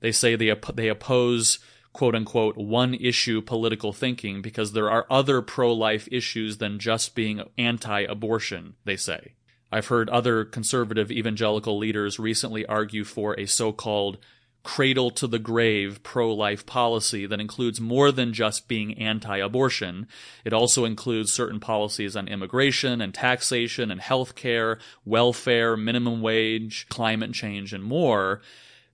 They 0.00 0.12
say 0.12 0.36
they, 0.36 0.50
op- 0.50 0.76
they 0.76 0.88
oppose 0.88 1.58
quote 1.92 2.14
unquote 2.14 2.58
one 2.58 2.92
issue 2.94 3.40
political 3.40 3.92
thinking 3.92 4.42
because 4.42 4.72
there 4.72 4.90
are 4.90 5.06
other 5.08 5.40
pro 5.40 5.72
life 5.72 6.06
issues 6.12 6.58
than 6.58 6.78
just 6.78 7.14
being 7.14 7.42
anti 7.56 8.00
abortion, 8.02 8.74
they 8.84 8.96
say. 8.96 9.32
I've 9.72 9.86
heard 9.86 10.10
other 10.10 10.44
conservative 10.44 11.10
evangelical 11.10 11.78
leaders 11.78 12.18
recently 12.18 12.66
argue 12.66 13.04
for 13.04 13.38
a 13.38 13.46
so 13.46 13.72
called 13.72 14.18
cradle 14.62 15.12
to 15.12 15.26
the 15.26 15.38
grave 15.38 16.02
pro 16.02 16.34
life 16.34 16.66
policy 16.66 17.24
that 17.24 17.40
includes 17.40 17.80
more 17.80 18.10
than 18.12 18.32
just 18.32 18.68
being 18.68 18.98
anti 18.98 19.38
abortion. 19.38 20.06
It 20.44 20.52
also 20.52 20.84
includes 20.84 21.32
certain 21.32 21.60
policies 21.60 22.16
on 22.16 22.28
immigration 22.28 23.00
and 23.00 23.14
taxation 23.14 23.90
and 23.90 24.00
health 24.00 24.34
care, 24.34 24.78
welfare, 25.04 25.76
minimum 25.76 26.20
wage, 26.20 26.86
climate 26.88 27.32
change, 27.32 27.72
and 27.72 27.84
more 27.84 28.42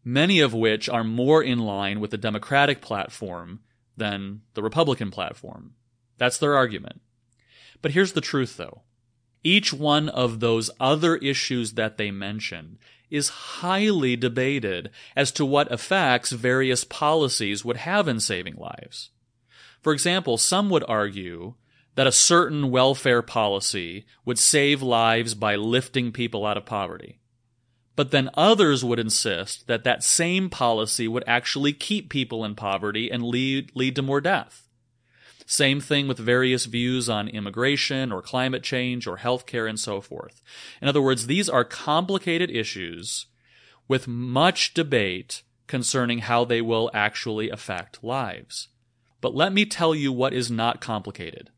many 0.05 0.41
of 0.41 0.55
which 0.55 0.89
are 0.89 1.05
more 1.05 1.43
in 1.43 1.59
line 1.59 2.01
with 2.01 2.11
the 2.11 2.19
Democratic 2.19 2.81
platform 2.81 3.61
than 3.97 4.43
the 4.55 4.63
Republican 4.63 5.11
platform. 5.11 5.75
That's 6.19 6.39
their 6.39 6.57
argument. 6.57 7.01
But 7.81 7.93
here's 7.93 8.13
the 8.13 8.21
truth, 8.21 8.57
though. 8.57 8.83
Each 9.45 9.73
one 9.73 10.09
of 10.09 10.41
those 10.41 10.71
other 10.79 11.17
issues 11.17 11.73
that 11.73 11.97
they 11.97 12.11
mention 12.11 12.79
is 13.11 13.29
highly 13.29 14.17
debated 14.17 14.91
as 15.15 15.33
to 15.33 15.45
what 15.45 15.71
effects 15.71 16.31
various 16.31 16.85
policies 16.85 17.65
would 17.65 17.77
have 17.77 18.09
in 18.09 18.21
saving 18.21 18.55
lives. 18.57 19.11
For 19.83 19.93
example, 19.93 20.39
some 20.39 20.71
would 20.71 20.85
argue 20.89 21.55
that 21.95 22.07
a 22.07 22.13
certain 22.13 22.71
welfare 22.71 23.21
policy 23.21 24.07
would 24.25 24.39
save 24.39 24.81
lives 24.81 25.35
by 25.35 25.57
lifting 25.57 26.13
people 26.13 26.47
out 26.47 26.57
of 26.57 26.65
poverty. 26.65 27.21
But 27.95 28.11
then 28.11 28.31
others 28.35 28.85
would 28.85 28.99
insist 28.99 29.67
that 29.67 29.85
that 29.85 30.03
same 30.03 30.49
policy 30.49 31.07
would 31.07 31.25
actually 31.27 31.73
keep 31.73 32.09
people 32.09 32.45
in 32.45 32.55
poverty 32.55 33.11
and 33.11 33.23
lead, 33.23 33.71
lead 33.75 33.97
to 33.97 34.03
more 34.03 34.21
death. 34.21 34.69
Same 35.45 35.81
thing 35.81 36.09
with 36.09 36.19
various 36.19 36.65
views 36.65 37.09
on 37.11 37.29
immigration 37.29 38.11
or 38.11 38.23
climate 38.23 38.63
change 38.63 39.07
or 39.07 39.19
healthcare 39.19 39.69
and 39.69 39.79
so 39.79 40.01
forth. 40.01 40.41
In 40.81 40.89
other 40.89 41.03
words, 41.03 41.27
these 41.27 41.49
are 41.49 41.65
complicated 41.65 42.51
issues 42.51 43.27
with 43.89 44.09
much 44.09 44.73
debate 44.73 45.43
concerning 45.67 46.21
how 46.21 46.45
they 46.45 46.63
will 46.63 46.91
actually 46.95 47.51
affect 47.51 48.03
lives. 48.03 48.69
But 49.21 49.35
let 49.35 49.53
me 49.53 49.67
tell 49.67 49.95
you 49.95 50.13
what 50.13 50.33
is 50.33 50.51
not 50.51 50.81
complicated 50.81 51.51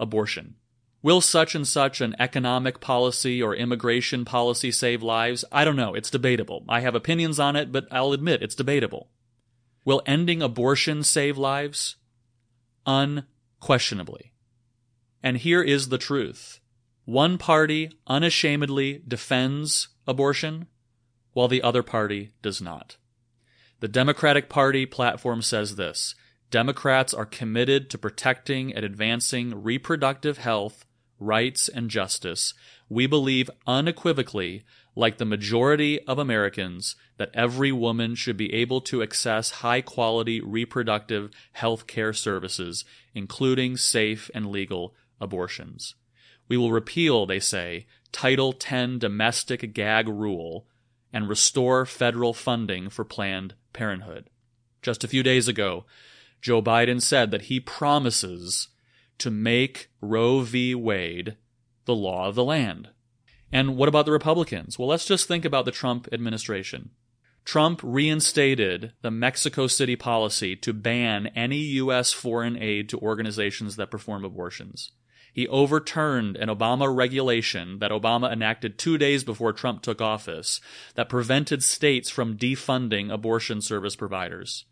abortion. 0.00 0.54
Will 1.00 1.20
such 1.20 1.54
and 1.54 1.66
such 1.66 2.00
an 2.00 2.16
economic 2.18 2.80
policy 2.80 3.40
or 3.40 3.54
immigration 3.54 4.24
policy 4.24 4.72
save 4.72 5.02
lives? 5.02 5.44
I 5.52 5.64
don't 5.64 5.76
know. 5.76 5.94
It's 5.94 6.10
debatable. 6.10 6.64
I 6.68 6.80
have 6.80 6.96
opinions 6.96 7.38
on 7.38 7.54
it, 7.54 7.70
but 7.70 7.86
I'll 7.92 8.12
admit 8.12 8.42
it's 8.42 8.56
debatable. 8.56 9.08
Will 9.84 10.02
ending 10.06 10.42
abortion 10.42 11.04
save 11.04 11.38
lives? 11.38 11.96
Unquestionably. 12.84 14.32
And 15.22 15.36
here 15.36 15.62
is 15.62 15.88
the 15.88 15.98
truth. 15.98 16.58
One 17.04 17.38
party 17.38 17.92
unashamedly 18.06 19.02
defends 19.06 19.88
abortion, 20.06 20.66
while 21.32 21.48
the 21.48 21.62
other 21.62 21.82
party 21.82 22.32
does 22.42 22.60
not. 22.60 22.96
The 23.80 23.88
Democratic 23.88 24.48
Party 24.48 24.84
platform 24.84 25.42
says 25.42 25.76
this 25.76 26.16
Democrats 26.50 27.14
are 27.14 27.24
committed 27.24 27.88
to 27.90 27.98
protecting 27.98 28.74
and 28.74 28.84
advancing 28.84 29.62
reproductive 29.62 30.38
health 30.38 30.84
rights, 31.18 31.68
and 31.68 31.90
justice, 31.90 32.54
we 32.88 33.06
believe 33.06 33.50
unequivocally, 33.66 34.64
like 34.94 35.18
the 35.18 35.24
majority 35.24 36.00
of 36.04 36.18
Americans, 36.18 36.96
that 37.16 37.30
every 37.34 37.72
woman 37.72 38.14
should 38.14 38.36
be 38.36 38.52
able 38.54 38.80
to 38.80 39.02
access 39.02 39.50
high 39.50 39.80
quality 39.80 40.40
reproductive 40.40 41.30
health 41.52 41.86
care 41.86 42.12
services, 42.12 42.84
including 43.14 43.76
safe 43.76 44.30
and 44.34 44.46
legal 44.46 44.94
abortions. 45.20 45.94
We 46.48 46.56
will 46.56 46.72
repeal, 46.72 47.26
they 47.26 47.40
say, 47.40 47.86
Title 48.12 48.54
X 48.58 48.98
domestic 48.98 49.74
gag 49.74 50.08
rule 50.08 50.66
and 51.12 51.28
restore 51.28 51.86
federal 51.86 52.32
funding 52.32 52.88
for 52.88 53.04
Planned 53.04 53.54
Parenthood. 53.72 54.30
Just 54.82 55.04
a 55.04 55.08
few 55.08 55.22
days 55.22 55.48
ago, 55.48 55.84
Joe 56.40 56.62
Biden 56.62 57.02
said 57.02 57.30
that 57.30 57.42
he 57.42 57.60
promises 57.60 58.68
to 59.18 59.30
make 59.30 59.90
Roe 60.00 60.40
v. 60.40 60.74
Wade 60.74 61.36
the 61.84 61.94
law 61.94 62.28
of 62.28 62.34
the 62.34 62.44
land. 62.44 62.90
And 63.50 63.76
what 63.76 63.88
about 63.88 64.04
the 64.04 64.12
Republicans? 64.12 64.78
Well, 64.78 64.88
let's 64.88 65.06
just 65.06 65.26
think 65.26 65.44
about 65.44 65.64
the 65.64 65.70
Trump 65.70 66.08
administration. 66.12 66.90
Trump 67.44 67.80
reinstated 67.82 68.92
the 69.00 69.10
Mexico 69.10 69.66
City 69.66 69.96
policy 69.96 70.54
to 70.56 70.74
ban 70.74 71.28
any 71.28 71.56
U.S. 71.56 72.12
foreign 72.12 72.58
aid 72.58 72.90
to 72.90 72.98
organizations 72.98 73.76
that 73.76 73.90
perform 73.90 74.24
abortions. 74.24 74.92
He 75.32 75.48
overturned 75.48 76.36
an 76.36 76.48
Obama 76.48 76.94
regulation 76.94 77.78
that 77.78 77.90
Obama 77.90 78.30
enacted 78.30 78.78
two 78.78 78.98
days 78.98 79.24
before 79.24 79.52
Trump 79.52 79.82
took 79.82 80.02
office 80.02 80.60
that 80.94 81.08
prevented 81.08 81.62
states 81.62 82.10
from 82.10 82.36
defunding 82.36 83.10
abortion 83.10 83.62
service 83.62 83.96
providers 83.96 84.66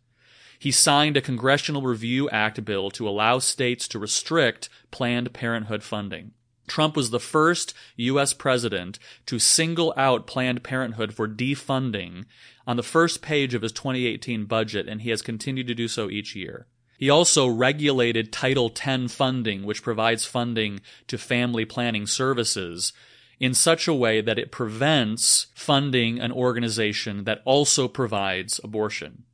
he 0.59 0.71
signed 0.71 1.17
a 1.17 1.21
Congressional 1.21 1.83
Review 1.83 2.29
Act 2.31 2.65
bill 2.65 2.91
to 2.93 3.09
allow 3.09 3.39
states 3.39 3.87
to 3.89 3.99
restrict 3.99 4.69
Planned 4.91 5.33
Parenthood 5.33 5.83
funding. 5.83 6.33
Trump 6.67 6.97
was 6.97 7.11
the 7.11 7.21
first 7.21 7.75
U.S. 7.97 8.33
president 8.33 8.99
to 9.27 9.39
single 9.39 9.95
out 9.97 10.27
Planned 10.27 10.63
Parenthood 10.63 11.15
for 11.15 11.29
defunding 11.29 12.25
on 12.67 12.77
the 12.77 12.83
first 12.83 13.23
page 13.23 13.55
of 13.55 13.63
his 13.63 13.73
2018 13.73 14.47
budget, 14.47 14.89
and 14.89 15.03
he 15.03 15.11
has 15.11 15.23
continued 15.23 15.69
to 15.69 15.75
do 15.75 15.87
so 15.87 16.11
each 16.11 16.35
year. 16.35 16.67
He 16.99 17.11
also 17.11 17.47
regulated 17.47 18.33
Title 18.33 18.73
X 18.75 19.13
funding, 19.13 19.65
which 19.65 19.83
provides 19.83 20.25
funding 20.25 20.81
to 21.09 21.19
family 21.19 21.65
planning 21.65 22.07
services, 22.07 22.93
in 23.39 23.53
such 23.53 23.87
a 23.87 23.95
way 23.95 24.21
that 24.23 24.39
it 24.39 24.51
prevents 24.51 25.49
funding 25.55 26.19
an 26.19 26.33
organization 26.33 27.25
that 27.25 27.43
also 27.45 27.87
provides 27.87 28.59
abortion. 28.65 29.25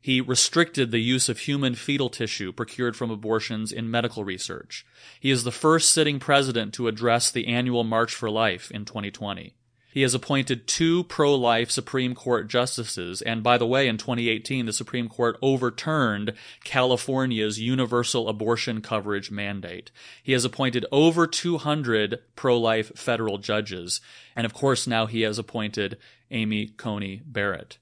He 0.00 0.20
restricted 0.20 0.90
the 0.90 0.98
use 0.98 1.28
of 1.28 1.40
human 1.40 1.74
fetal 1.74 2.08
tissue 2.08 2.52
procured 2.52 2.96
from 2.96 3.10
abortions 3.10 3.70
in 3.70 3.90
medical 3.90 4.24
research. 4.24 4.86
He 5.18 5.30
is 5.30 5.44
the 5.44 5.52
first 5.52 5.90
sitting 5.90 6.18
president 6.18 6.72
to 6.74 6.88
address 6.88 7.30
the 7.30 7.46
annual 7.48 7.84
March 7.84 8.14
for 8.14 8.30
Life 8.30 8.70
in 8.70 8.84
2020. 8.84 9.54
He 9.92 10.02
has 10.02 10.14
appointed 10.14 10.66
two 10.66 11.04
pro 11.04 11.34
life 11.34 11.70
Supreme 11.70 12.14
Court 12.14 12.48
justices. 12.48 13.22
And 13.22 13.42
by 13.42 13.58
the 13.58 13.66
way, 13.66 13.88
in 13.88 13.98
2018, 13.98 14.66
the 14.66 14.72
Supreme 14.72 15.08
Court 15.08 15.36
overturned 15.42 16.32
California's 16.62 17.60
universal 17.60 18.28
abortion 18.28 18.82
coverage 18.82 19.30
mandate. 19.30 19.90
He 20.22 20.32
has 20.32 20.44
appointed 20.44 20.86
over 20.92 21.26
200 21.26 22.20
pro 22.36 22.58
life 22.58 22.92
federal 22.96 23.38
judges. 23.38 24.00
And 24.36 24.46
of 24.46 24.54
course, 24.54 24.86
now 24.86 25.06
he 25.06 25.22
has 25.22 25.38
appointed 25.38 25.98
Amy 26.30 26.68
Coney 26.68 27.20
Barrett. 27.26 27.78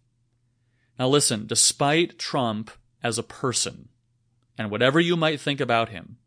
Now 0.99 1.09
listen, 1.09 1.47
despite 1.47 2.19
Trump 2.19 2.71
as 3.02 3.19
a 3.19 3.23
person, 3.23 3.88
and 4.57 4.71
whatever 4.71 4.99
you 4.99 5.17
might 5.17 5.40
think 5.40 5.61
about 5.61 5.90
him, 5.90 6.19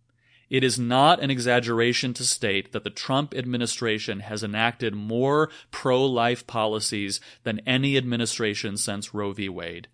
it 0.49 0.63
is 0.63 0.77
not 0.77 1.21
an 1.21 1.31
exaggeration 1.31 2.13
to 2.13 2.25
state 2.25 2.73
that 2.73 2.83
the 2.83 2.89
Trump 2.89 3.33
administration 3.33 4.19
has 4.19 4.43
enacted 4.43 4.93
more 4.93 5.49
pro 5.71 6.05
life 6.05 6.45
policies 6.45 7.21
than 7.43 7.61
any 7.65 7.97
administration 7.97 8.75
since 8.75 9.13
Roe 9.13 9.31
v. 9.31 9.47
Wade. 9.47 9.87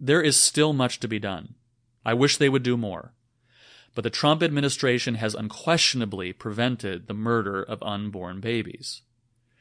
There 0.00 0.22
is 0.22 0.36
still 0.36 0.72
much 0.72 1.00
to 1.00 1.08
be 1.08 1.18
done. 1.18 1.54
I 2.04 2.14
wish 2.14 2.36
they 2.36 2.48
would 2.48 2.62
do 2.62 2.76
more. 2.76 3.14
But 3.94 4.04
the 4.04 4.10
Trump 4.10 4.42
administration 4.42 5.16
has 5.16 5.34
unquestionably 5.34 6.32
prevented 6.32 7.06
the 7.06 7.14
murder 7.14 7.62
of 7.62 7.82
unborn 7.82 8.40
babies. 8.40 9.02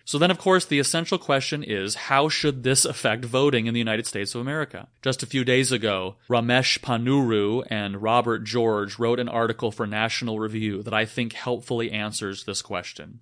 So 0.05 0.17
then, 0.17 0.31
of 0.31 0.37
course, 0.37 0.65
the 0.65 0.79
essential 0.79 1.17
question 1.17 1.63
is 1.63 1.95
how 1.95 2.27
should 2.27 2.63
this 2.63 2.83
affect 2.83 3.23
voting 3.23 3.67
in 3.67 3.73
the 3.73 3.79
United 3.79 4.05
States 4.05 4.35
of 4.35 4.41
America? 4.41 4.89
Just 5.01 5.23
a 5.23 5.27
few 5.27 5.45
days 5.45 5.71
ago, 5.71 6.17
Ramesh 6.29 6.79
Ponnuru 6.79 7.65
and 7.69 8.01
Robert 8.01 8.43
George 8.43 8.99
wrote 8.99 9.19
an 9.19 9.29
article 9.29 9.71
for 9.71 9.87
National 9.87 10.39
Review 10.39 10.83
that 10.83 10.93
I 10.93 11.05
think 11.05 11.33
helpfully 11.33 11.89
answers 11.89 12.43
this 12.43 12.61
question. 12.61 13.21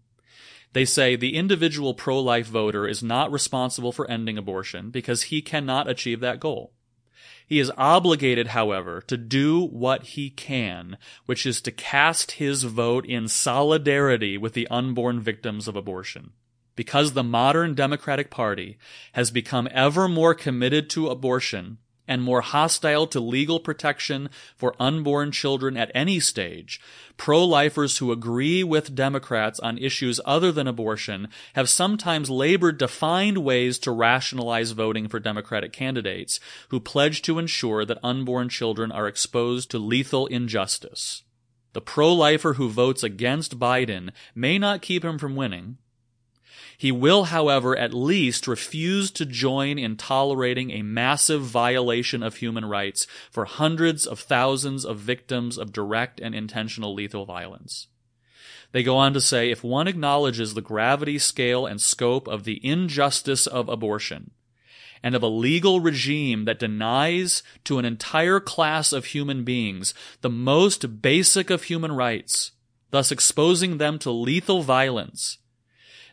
They 0.74 0.86
say 0.86 1.16
the 1.16 1.36
individual 1.36 1.94
pro 1.94 2.20
life 2.20 2.48
voter 2.48 2.88
is 2.88 3.04
not 3.04 3.32
responsible 3.32 3.92
for 3.92 4.10
ending 4.10 4.38
abortion 4.38 4.90
because 4.90 5.24
he 5.24 5.42
cannot 5.42 5.88
achieve 5.88 6.20
that 6.22 6.40
goal. 6.40 6.74
He 7.46 7.60
is 7.60 7.72
obligated, 7.78 8.48
however, 8.48 9.02
to 9.02 9.18
do 9.18 9.66
what 9.66 10.04
he 10.04 10.30
can, 10.30 10.98
which 11.26 11.46
is 11.46 11.62
to 11.62 11.72
cast 11.72 12.32
his 12.34 12.64
vote 12.64 13.06
in 13.06 13.28
solidarity 13.28 14.38
with 14.38 14.54
the 14.54 14.68
unborn 14.70 15.20
victims 15.20 15.68
of 15.68 15.76
abortion 15.76 16.32
because 16.76 17.14
the 17.14 17.24
modern 17.24 17.74
Democratic 17.74 18.30
Party 18.30 18.78
has 19.14 19.32
become 19.32 19.68
ever 19.72 20.08
more 20.08 20.34
committed 20.34 20.90
to 20.92 21.10
abortion 21.10 21.78
and 22.08 22.22
more 22.22 22.42
hostile 22.42 23.08
to 23.08 23.22
legal 23.22 23.60
protection 23.60 24.30
for 24.58 24.76
unborn 24.80 25.32
children 25.32 25.78
at 25.78 25.92
any 25.96 26.20
stage, 26.20 26.82
pro 27.16 27.42
lifers 27.46 28.00
who 28.00 28.12
agree 28.12 28.64
with 28.64 28.94
Democrats 28.94 29.60
on 29.62 29.78
issues 29.78 30.20
other 30.26 30.52
than 30.52 30.68
abortion 30.68 31.30
have 31.54 31.70
sometimes 31.70 32.30
labored 32.30 32.78
to 32.80 32.88
find 32.88 33.38
ways 33.38 33.80
to 33.80 33.92
rationalize 33.92 34.72
voting 34.72 35.08
for 35.08 35.22
Democratic 35.22 35.72
candidates 35.72 36.40
who 36.70 36.80
pledge 36.80 37.22
to 37.22 37.40
ensure 37.40 37.86
that 37.86 38.00
unborn 38.04 38.50
children 38.50 38.92
are 38.92 39.08
exposed 39.08 39.72
to 39.72 39.80
lethal 39.80 40.28
injustice. 40.28 41.24
The 41.74 41.82
pro 41.82 42.14
lifer 42.14 42.56
who 42.56 42.68
votes 42.70 43.04
against 43.04 43.58
Biden 43.58 44.10
may 44.36 44.58
not 44.58 44.82
keep 44.82 45.06
him 45.06 45.18
from 45.18 45.38
winning, 45.38 45.78
he 46.82 46.92
will, 46.92 47.26
however, 47.26 47.78
at 47.78 47.94
least 47.94 48.48
refuse 48.48 49.12
to 49.12 49.24
join 49.24 49.78
in 49.78 49.96
tolerating 49.96 50.72
a 50.72 50.82
massive 50.82 51.44
violation 51.44 52.24
of 52.24 52.38
human 52.38 52.66
rights 52.66 53.06
for 53.30 53.46
hundreds 53.46 54.08
of 54.08 54.20
thousands 54.20 54.84
of 54.84 54.98
victims 54.98 55.60
of 55.60 55.72
direct 55.72 56.20
and 56.20 56.34
intentional 56.34 56.96
lethal 56.96 57.24
violence. 57.24 57.86
They 58.72 58.82
go 58.82 58.98
on 58.98 59.14
to 59.14 59.22
say 59.22 59.52
if 59.52 59.64
one 59.64 59.88
acknowledges 59.88 60.56
the 60.56 60.62
gravity, 60.64 61.20
scale, 61.20 61.68
and 61.68 61.80
scope 61.80 62.28
of 62.28 62.46
the 62.46 62.60
injustice 62.66 63.46
of 63.46 63.70
abortion, 63.70 64.32
and 65.04 65.14
of 65.14 65.22
a 65.22 65.28
legal 65.28 65.82
regime 65.82 66.46
that 66.46 66.58
denies 66.58 67.44
to 67.66 67.78
an 67.78 67.86
entire 67.86 68.40
class 68.40 68.92
of 68.92 69.06
human 69.06 69.44
beings 69.44 69.94
the 70.22 70.32
most 70.32 71.04
basic 71.04 71.52
of 71.52 71.66
human 71.66 71.92
rights, 71.92 72.54
thus 72.90 73.12
exposing 73.12 73.78
them 73.78 74.00
to 74.00 74.10
lethal 74.10 74.64
violence, 74.64 75.38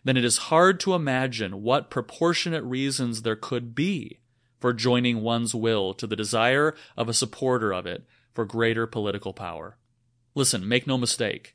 then 0.04 0.16
it 0.16 0.24
is 0.24 0.48
hard 0.48 0.80
to 0.80 0.94
imagine 0.94 1.62
what 1.62 1.90
proportionate 1.90 2.64
reasons 2.64 3.22
there 3.22 3.36
could 3.36 3.74
be 3.74 4.20
for 4.60 4.72
joining 4.72 5.20
one's 5.20 5.54
will 5.54 5.94
to 5.94 6.06
the 6.06 6.16
desire 6.16 6.74
of 6.96 7.08
a 7.08 7.14
supporter 7.14 7.72
of 7.72 7.86
it 7.86 8.04
for 8.34 8.44
greater 8.44 8.86
political 8.86 9.32
power. 9.32 9.76
Listen, 10.34 10.68
make 10.68 10.86
no 10.86 10.98
mistake. 10.98 11.54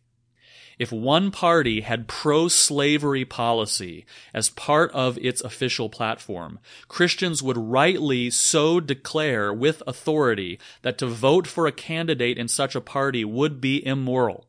If 0.80 0.92
one 0.92 1.30
party 1.30 1.82
had 1.82 2.08
pro 2.08 2.48
slavery 2.48 3.26
policy 3.26 4.06
as 4.34 4.50
part 4.50 4.92
of 4.92 5.18
its 5.20 5.42
official 5.42 5.88
platform, 5.90 6.60
Christians 6.88 7.44
would 7.44 7.58
rightly 7.58 8.30
so 8.32 8.80
declare 8.80 9.54
with 9.54 9.84
authority 9.86 10.60
that 10.82 10.98
to 10.98 11.06
vote 11.06 11.46
for 11.46 11.68
a 11.68 11.72
candidate 11.72 12.38
in 12.38 12.48
such 12.48 12.76
a 12.76 12.82
party 12.82 13.24
would 13.24 13.62
be 13.62 13.86
immoral. 13.86 14.48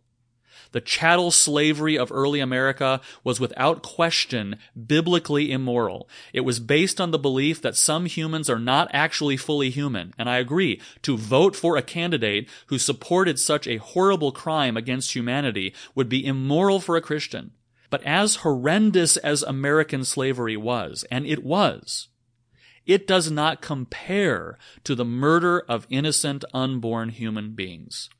The 0.74 0.80
chattel 0.80 1.30
slavery 1.30 1.96
of 1.96 2.10
early 2.10 2.40
America 2.40 3.00
was 3.22 3.38
without 3.38 3.80
question 3.84 4.56
biblically 4.74 5.52
immoral. 5.52 6.08
It 6.32 6.40
was 6.40 6.58
based 6.58 7.00
on 7.00 7.12
the 7.12 7.18
belief 7.18 7.62
that 7.62 7.76
some 7.76 8.06
humans 8.06 8.50
are 8.50 8.58
not 8.58 8.90
actually 8.92 9.36
fully 9.36 9.70
human. 9.70 10.12
And 10.18 10.28
I 10.28 10.38
agree, 10.38 10.80
to 11.02 11.16
vote 11.16 11.54
for 11.54 11.76
a 11.76 11.82
candidate 11.82 12.48
who 12.66 12.78
supported 12.80 13.38
such 13.38 13.68
a 13.68 13.76
horrible 13.76 14.32
crime 14.32 14.76
against 14.76 15.14
humanity 15.14 15.72
would 15.94 16.08
be 16.08 16.26
immoral 16.26 16.80
for 16.80 16.96
a 16.96 17.00
Christian. 17.00 17.52
But 17.88 18.02
as 18.02 18.36
horrendous 18.42 19.16
as 19.16 19.44
American 19.44 20.02
slavery 20.02 20.56
was, 20.56 21.04
and 21.08 21.24
it 21.24 21.44
was, 21.44 22.08
it 22.84 23.06
does 23.06 23.30
not 23.30 23.62
compare 23.62 24.58
to 24.82 24.96
the 24.96 25.04
murder 25.04 25.60
of 25.68 25.86
innocent 25.88 26.44
unborn 26.52 27.10
human 27.10 27.52
beings. 27.54 28.10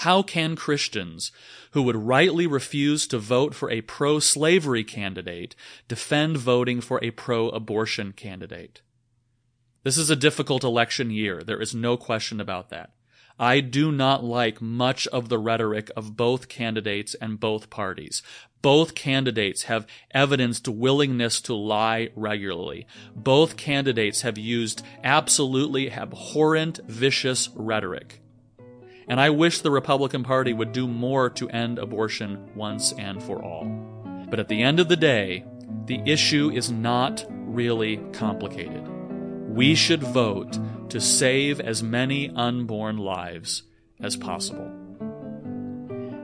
How 0.00 0.22
can 0.22 0.56
Christians 0.56 1.32
who 1.70 1.82
would 1.82 1.96
rightly 1.96 2.46
refuse 2.46 3.06
to 3.08 3.18
vote 3.18 3.54
for 3.54 3.70
a 3.70 3.80
pro 3.80 4.18
slavery 4.18 4.84
candidate 4.84 5.56
defend 5.88 6.36
voting 6.36 6.80
for 6.80 7.02
a 7.02 7.10
pro 7.10 7.48
abortion 7.48 8.12
candidate? 8.12 8.82
This 9.84 9.96
is 9.96 10.10
a 10.10 10.16
difficult 10.16 10.64
election 10.64 11.10
year. 11.10 11.42
There 11.42 11.60
is 11.60 11.74
no 11.74 11.96
question 11.96 12.40
about 12.40 12.68
that. 12.70 12.90
I 13.38 13.60
do 13.60 13.92
not 13.92 14.24
like 14.24 14.60
much 14.60 15.06
of 15.08 15.28
the 15.28 15.38
rhetoric 15.38 15.90
of 15.96 16.16
both 16.16 16.48
candidates 16.48 17.14
and 17.14 17.40
both 17.40 17.70
parties. 17.70 18.22
Both 18.62 18.94
candidates 18.94 19.64
have 19.64 19.86
evidenced 20.10 20.68
willingness 20.68 21.40
to 21.42 21.54
lie 21.54 22.10
regularly. 22.16 22.86
Both 23.14 23.56
candidates 23.56 24.22
have 24.22 24.38
used 24.38 24.82
absolutely 25.04 25.90
abhorrent, 25.90 26.80
vicious 26.86 27.48
rhetoric. 27.54 28.20
And 29.08 29.20
I 29.20 29.30
wish 29.30 29.60
the 29.60 29.70
Republican 29.70 30.24
Party 30.24 30.52
would 30.52 30.72
do 30.72 30.88
more 30.88 31.30
to 31.30 31.48
end 31.50 31.78
abortion 31.78 32.50
once 32.54 32.92
and 32.92 33.22
for 33.22 33.42
all. 33.42 33.64
But 34.28 34.40
at 34.40 34.48
the 34.48 34.62
end 34.62 34.80
of 34.80 34.88
the 34.88 34.96
day, 34.96 35.44
the 35.86 36.02
issue 36.04 36.50
is 36.52 36.70
not 36.70 37.24
really 37.30 37.98
complicated. 38.12 38.86
We 39.48 39.74
should 39.74 40.02
vote 40.02 40.58
to 40.90 41.00
save 41.00 41.60
as 41.60 41.82
many 41.82 42.30
unborn 42.30 42.98
lives 42.98 43.62
as 44.00 44.16
possible. 44.16 44.70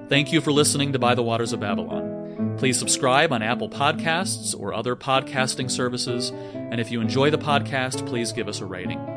Thank 0.08 0.32
you 0.32 0.40
for 0.40 0.52
listening 0.52 0.92
to 0.92 0.98
By 0.98 1.14
the 1.14 1.22
Waters 1.22 1.52
of 1.52 1.60
Babylon. 1.60 2.56
Please 2.58 2.78
subscribe 2.78 3.32
on 3.32 3.42
Apple 3.42 3.70
Podcasts 3.70 4.54
or 4.58 4.74
other 4.74 4.96
podcasting 4.96 5.70
services. 5.70 6.30
And 6.30 6.80
if 6.80 6.90
you 6.90 7.00
enjoy 7.00 7.30
the 7.30 7.38
podcast, 7.38 8.06
please 8.06 8.32
give 8.32 8.48
us 8.48 8.60
a 8.60 8.66
rating. 8.66 9.11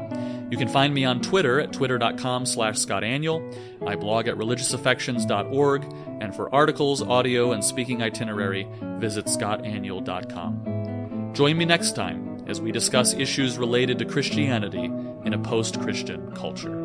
You 0.51 0.58
can 0.58 0.67
find 0.67 0.93
me 0.93 1.05
on 1.05 1.21
Twitter 1.21 1.60
at 1.60 1.73
twitter.com 1.73 2.45
slash 2.45 2.75
scottaniol. 2.75 3.88
I 3.88 3.95
blog 3.95 4.27
at 4.27 4.36
religiousaffections.org, 4.36 5.84
and 6.21 6.36
for 6.36 6.53
articles, 6.53 7.01
audio, 7.01 7.51
and 7.51 7.63
speaking 7.63 8.03
itinerary, 8.03 8.67
visit 8.99 9.25
scottaniol.com. 9.25 11.31
Join 11.34 11.58
me 11.58 11.65
next 11.65 11.95
time 11.95 12.43
as 12.47 12.62
we 12.62 12.71
discuss 12.71 13.13
issues 13.13 13.58
related 13.58 13.99
to 13.99 14.05
Christianity 14.05 14.86
in 14.86 15.34
a 15.34 15.39
post-Christian 15.39 16.31
culture. 16.34 16.85